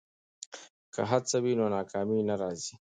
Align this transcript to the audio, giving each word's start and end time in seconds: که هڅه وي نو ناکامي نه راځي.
که 0.93 1.01
هڅه 1.11 1.37
وي 1.43 1.53
نو 1.59 1.65
ناکامي 1.75 2.19
نه 2.29 2.35
راځي. 2.41 2.69